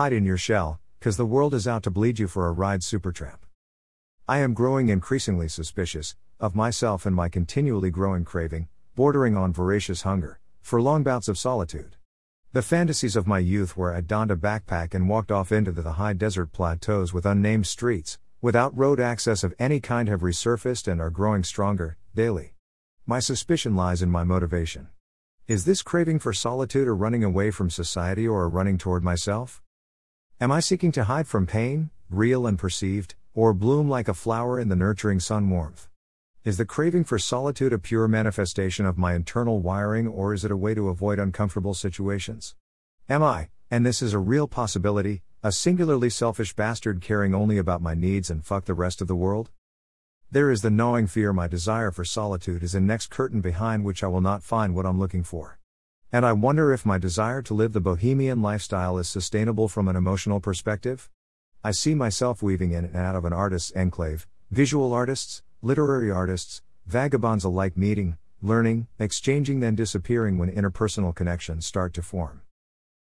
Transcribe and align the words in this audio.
Hide 0.00 0.14
in 0.14 0.24
your 0.24 0.38
shell, 0.38 0.80
cause 1.02 1.18
the 1.18 1.26
world 1.26 1.52
is 1.52 1.68
out 1.68 1.82
to 1.82 1.90
bleed 1.90 2.18
you 2.18 2.26
for 2.26 2.48
a 2.48 2.52
ride, 2.52 2.80
Supertramp. 2.80 3.40
I 4.26 4.38
am 4.38 4.54
growing 4.54 4.88
increasingly 4.88 5.46
suspicious 5.46 6.16
of 6.38 6.56
myself 6.56 7.04
and 7.04 7.14
my 7.14 7.28
continually 7.28 7.90
growing 7.90 8.24
craving, 8.24 8.68
bordering 8.94 9.36
on 9.36 9.52
voracious 9.52 10.00
hunger, 10.00 10.40
for 10.62 10.80
long 10.80 11.02
bouts 11.02 11.28
of 11.28 11.36
solitude. 11.36 11.96
The 12.54 12.62
fantasies 12.62 13.14
of 13.14 13.26
my 13.26 13.40
youth 13.40 13.76
where 13.76 13.94
I 13.94 14.00
donned 14.00 14.30
a 14.30 14.36
backpack 14.36 14.94
and 14.94 15.06
walked 15.06 15.30
off 15.30 15.52
into 15.52 15.70
the 15.70 15.92
high 15.92 16.14
desert 16.14 16.50
plateaus 16.50 17.12
with 17.12 17.26
unnamed 17.26 17.66
streets, 17.66 18.18
without 18.40 18.74
road 18.74 19.00
access 19.00 19.44
of 19.44 19.52
any 19.58 19.80
kind 19.80 20.08
have 20.08 20.22
resurfaced 20.22 20.90
and 20.90 20.98
are 21.02 21.10
growing 21.10 21.44
stronger, 21.44 21.98
daily. 22.14 22.54
My 23.04 23.20
suspicion 23.20 23.76
lies 23.76 24.00
in 24.00 24.10
my 24.10 24.24
motivation. 24.24 24.88
Is 25.46 25.66
this 25.66 25.82
craving 25.82 26.20
for 26.20 26.32
solitude 26.32 26.88
a 26.88 26.92
running 26.92 27.22
away 27.22 27.50
from 27.50 27.68
society 27.68 28.26
or 28.26 28.44
a 28.44 28.48
running 28.48 28.78
toward 28.78 29.04
myself? 29.04 29.60
Am 30.42 30.50
I 30.50 30.60
seeking 30.60 30.90
to 30.92 31.04
hide 31.04 31.28
from 31.28 31.46
pain, 31.46 31.90
real 32.08 32.46
and 32.46 32.58
perceived, 32.58 33.14
or 33.34 33.52
bloom 33.52 33.90
like 33.90 34.08
a 34.08 34.14
flower 34.14 34.58
in 34.58 34.70
the 34.70 34.74
nurturing 34.74 35.20
sun 35.20 35.50
warmth? 35.50 35.86
Is 36.44 36.56
the 36.56 36.64
craving 36.64 37.04
for 37.04 37.18
solitude 37.18 37.74
a 37.74 37.78
pure 37.78 38.08
manifestation 38.08 38.86
of 38.86 38.96
my 38.96 39.12
internal 39.12 39.60
wiring 39.60 40.08
or 40.08 40.32
is 40.32 40.42
it 40.42 40.50
a 40.50 40.56
way 40.56 40.72
to 40.72 40.88
avoid 40.88 41.18
uncomfortable 41.18 41.74
situations? 41.74 42.54
Am 43.06 43.22
I, 43.22 43.50
and 43.70 43.84
this 43.84 44.00
is 44.00 44.14
a 44.14 44.18
real 44.18 44.48
possibility, 44.48 45.20
a 45.42 45.52
singularly 45.52 46.08
selfish 46.08 46.56
bastard 46.56 47.02
caring 47.02 47.34
only 47.34 47.58
about 47.58 47.82
my 47.82 47.92
needs 47.92 48.30
and 48.30 48.42
fuck 48.42 48.64
the 48.64 48.72
rest 48.72 49.02
of 49.02 49.08
the 49.08 49.14
world? 49.14 49.50
There 50.30 50.50
is 50.50 50.62
the 50.62 50.70
gnawing 50.70 51.08
fear 51.08 51.34
my 51.34 51.48
desire 51.48 51.90
for 51.90 52.06
solitude 52.06 52.62
is 52.62 52.74
a 52.74 52.80
next 52.80 53.10
curtain 53.10 53.42
behind 53.42 53.84
which 53.84 54.02
I 54.02 54.06
will 54.06 54.22
not 54.22 54.42
find 54.42 54.74
what 54.74 54.86
I'm 54.86 54.98
looking 54.98 55.22
for. 55.22 55.59
And 56.12 56.26
I 56.26 56.32
wonder 56.32 56.72
if 56.72 56.84
my 56.84 56.98
desire 56.98 57.40
to 57.42 57.54
live 57.54 57.72
the 57.72 57.80
bohemian 57.80 58.42
lifestyle 58.42 58.98
is 58.98 59.08
sustainable 59.08 59.68
from 59.68 59.86
an 59.86 59.94
emotional 59.94 60.40
perspective? 60.40 61.08
I 61.62 61.70
see 61.70 61.94
myself 61.94 62.42
weaving 62.42 62.72
in 62.72 62.86
and 62.86 62.96
out 62.96 63.14
of 63.14 63.24
an 63.24 63.32
artist's 63.32 63.70
enclave, 63.76 64.26
visual 64.50 64.92
artists, 64.92 65.44
literary 65.62 66.10
artists, 66.10 66.62
vagabonds 66.84 67.44
alike 67.44 67.76
meeting, 67.76 68.18
learning, 68.42 68.88
exchanging, 68.98 69.60
then 69.60 69.76
disappearing 69.76 70.36
when 70.36 70.50
interpersonal 70.50 71.14
connections 71.14 71.64
start 71.64 71.94
to 71.94 72.02
form. 72.02 72.40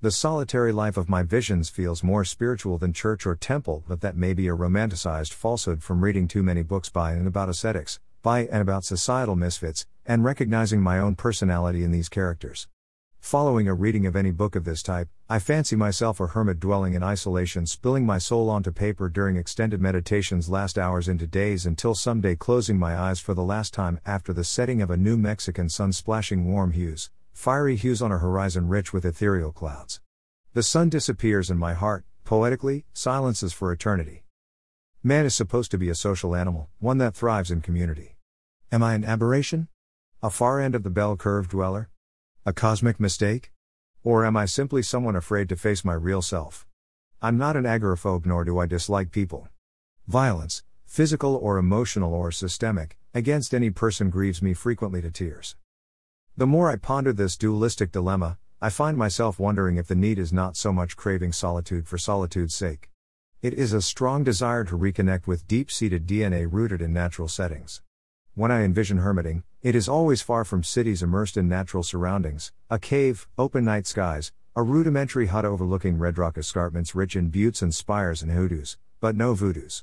The 0.00 0.10
solitary 0.10 0.72
life 0.72 0.96
of 0.96 1.10
my 1.10 1.22
visions 1.22 1.68
feels 1.68 2.02
more 2.02 2.24
spiritual 2.24 2.78
than 2.78 2.94
church 2.94 3.26
or 3.26 3.36
temple, 3.36 3.84
but 3.86 4.00
that 4.00 4.16
may 4.16 4.32
be 4.32 4.48
a 4.48 4.56
romanticized 4.56 5.34
falsehood 5.34 5.82
from 5.82 6.02
reading 6.02 6.26
too 6.26 6.42
many 6.42 6.62
books 6.62 6.88
by 6.88 7.12
and 7.12 7.26
about 7.26 7.50
ascetics, 7.50 8.00
by 8.22 8.46
and 8.46 8.62
about 8.62 8.84
societal 8.84 9.36
misfits, 9.36 9.84
and 10.06 10.24
recognizing 10.24 10.80
my 10.80 10.98
own 10.98 11.16
personality 11.16 11.84
in 11.84 11.90
these 11.90 12.08
characters. 12.08 12.66
Following 13.28 13.68
a 13.68 13.74
reading 13.74 14.06
of 14.06 14.16
any 14.16 14.30
book 14.30 14.56
of 14.56 14.64
this 14.64 14.82
type, 14.82 15.06
I 15.28 15.38
fancy 15.38 15.76
myself 15.76 16.18
a 16.18 16.28
hermit 16.28 16.58
dwelling 16.58 16.94
in 16.94 17.02
isolation, 17.02 17.66
spilling 17.66 18.06
my 18.06 18.16
soul 18.16 18.48
onto 18.48 18.72
paper 18.72 19.10
during 19.10 19.36
extended 19.36 19.82
meditations, 19.82 20.48
last 20.48 20.78
hours 20.78 21.08
into 21.08 21.26
days 21.26 21.66
until 21.66 21.94
someday 21.94 22.36
closing 22.36 22.78
my 22.78 22.96
eyes 22.96 23.20
for 23.20 23.34
the 23.34 23.42
last 23.42 23.74
time 23.74 24.00
after 24.06 24.32
the 24.32 24.44
setting 24.44 24.80
of 24.80 24.90
a 24.90 24.96
New 24.96 25.18
Mexican 25.18 25.68
sun 25.68 25.92
splashing 25.92 26.50
warm 26.50 26.72
hues, 26.72 27.10
fiery 27.34 27.76
hues 27.76 28.00
on 28.00 28.10
a 28.10 28.16
horizon 28.16 28.66
rich 28.66 28.94
with 28.94 29.04
ethereal 29.04 29.52
clouds. 29.52 30.00
The 30.54 30.62
sun 30.62 30.88
disappears 30.88 31.50
and 31.50 31.60
my 31.60 31.74
heart, 31.74 32.06
poetically, 32.24 32.86
silences 32.94 33.52
for 33.52 33.70
eternity. 33.70 34.24
Man 35.02 35.26
is 35.26 35.36
supposed 35.36 35.70
to 35.72 35.76
be 35.76 35.90
a 35.90 35.94
social 35.94 36.34
animal, 36.34 36.70
one 36.78 36.96
that 36.96 37.14
thrives 37.14 37.50
in 37.50 37.60
community. 37.60 38.16
Am 38.72 38.82
I 38.82 38.94
an 38.94 39.04
aberration? 39.04 39.68
A 40.22 40.30
far 40.30 40.62
end 40.62 40.74
of 40.74 40.82
the 40.82 40.88
bell 40.88 41.14
curve 41.14 41.50
dweller? 41.50 41.90
A 42.48 42.52
cosmic 42.54 42.98
mistake? 42.98 43.52
Or 44.02 44.24
am 44.24 44.34
I 44.34 44.46
simply 44.46 44.82
someone 44.82 45.14
afraid 45.14 45.50
to 45.50 45.54
face 45.54 45.84
my 45.84 45.92
real 45.92 46.22
self? 46.22 46.66
I'm 47.20 47.36
not 47.36 47.56
an 47.56 47.64
agoraphobe 47.64 48.24
nor 48.24 48.42
do 48.42 48.58
I 48.58 48.64
dislike 48.64 49.10
people. 49.10 49.48
Violence, 50.06 50.62
physical 50.86 51.36
or 51.36 51.58
emotional 51.58 52.14
or 52.14 52.32
systemic, 52.32 52.96
against 53.12 53.52
any 53.52 53.68
person 53.68 54.08
grieves 54.08 54.40
me 54.40 54.54
frequently 54.54 55.02
to 55.02 55.10
tears. 55.10 55.56
The 56.38 56.46
more 56.46 56.70
I 56.70 56.76
ponder 56.76 57.12
this 57.12 57.36
dualistic 57.36 57.92
dilemma, 57.92 58.38
I 58.62 58.70
find 58.70 58.96
myself 58.96 59.38
wondering 59.38 59.76
if 59.76 59.86
the 59.86 59.94
need 59.94 60.18
is 60.18 60.32
not 60.32 60.56
so 60.56 60.72
much 60.72 60.96
craving 60.96 61.32
solitude 61.32 61.86
for 61.86 61.98
solitude's 61.98 62.54
sake. 62.54 62.88
It 63.42 63.52
is 63.52 63.74
a 63.74 63.82
strong 63.82 64.24
desire 64.24 64.64
to 64.64 64.78
reconnect 64.78 65.26
with 65.26 65.46
deep 65.46 65.70
seated 65.70 66.06
DNA 66.06 66.48
rooted 66.50 66.80
in 66.80 66.94
natural 66.94 67.28
settings. 67.28 67.82
When 68.34 68.50
I 68.50 68.62
envision 68.62 68.96
hermiting, 68.96 69.42
it 69.60 69.74
is 69.74 69.88
always 69.88 70.22
far 70.22 70.44
from 70.44 70.62
cities 70.62 71.02
immersed 71.02 71.36
in 71.36 71.48
natural 71.48 71.82
surroundings 71.82 72.52
a 72.70 72.78
cave, 72.78 73.26
open 73.36 73.64
night 73.64 73.88
skies, 73.88 74.30
a 74.54 74.62
rudimentary 74.62 75.26
hut 75.26 75.44
overlooking 75.44 75.98
red 75.98 76.16
rock 76.16 76.38
escarpments 76.38 76.94
rich 76.94 77.16
in 77.16 77.28
buttes 77.28 77.60
and 77.60 77.74
spires 77.74 78.22
and 78.22 78.30
hoodoos, 78.30 78.76
but 79.00 79.16
no 79.16 79.34
voodoos. 79.34 79.82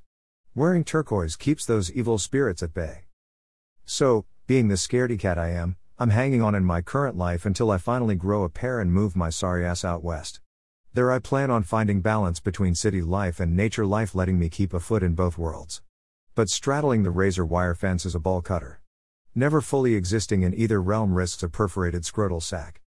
Wearing 0.56 0.86
turquoise 0.86 1.36
keeps 1.36 1.66
those 1.66 1.92
evil 1.92 2.18
spirits 2.18 2.64
at 2.64 2.74
bay. 2.74 3.04
So, 3.86 4.26
being 4.48 4.70
the 4.70 4.76
scaredy 4.76 5.20
cat 5.20 5.38
I 5.38 5.50
am, 5.50 5.76
I'm 6.00 6.12
hanging 6.12 6.42
on 6.42 6.56
in 6.56 6.64
my 6.64 6.82
current 6.82 7.18
life 7.18 7.46
until 7.46 7.70
I 7.70 7.78
finally 7.78 8.16
grow 8.16 8.44
a 8.44 8.50
pair 8.50 8.80
and 8.80 8.94
move 8.94 9.14
my 9.14 9.30
sorry 9.30 9.66
ass 9.66 9.84
out 9.84 10.04
west. 10.04 10.40
There 10.94 11.12
I 11.12 11.20
plan 11.20 11.52
on 11.52 11.64
finding 11.64 12.00
balance 12.00 12.40
between 12.40 12.76
city 12.76 13.02
life 13.02 13.42
and 13.42 13.58
nature 13.58 13.86
life, 13.86 14.16
letting 14.16 14.40
me 14.40 14.48
keep 14.48 14.74
a 14.74 14.80
foot 14.80 15.04
in 15.04 15.16
both 15.16 15.38
worlds. 15.38 15.82
But 16.34 16.50
straddling 16.50 17.04
the 17.04 17.12
razor 17.12 17.46
wire 17.46 17.76
fence 17.76 18.06
is 18.06 18.16
a 18.16 18.20
ball 18.20 18.42
cutter. 18.42 18.80
Never 19.38 19.60
fully 19.60 19.96
existing 19.96 20.44
in 20.44 20.54
either 20.54 20.82
realm 20.82 21.14
risks 21.14 21.44
a 21.44 21.50
perforated 21.50 22.04
scrotal 22.04 22.42
sac. 22.42 22.80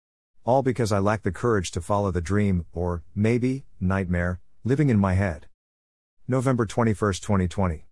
All 0.44 0.62
because 0.62 0.92
I 0.92 1.00
lack 1.00 1.24
the 1.24 1.32
courage 1.32 1.72
to 1.72 1.80
follow 1.80 2.12
the 2.12 2.20
dream, 2.20 2.66
or, 2.72 3.02
maybe, 3.16 3.64
nightmare, 3.80 4.38
living 4.62 4.88
in 4.88 4.96
my 4.96 5.14
head. 5.14 5.48
November 6.28 6.64
21, 6.64 7.14
2020. 7.14 7.84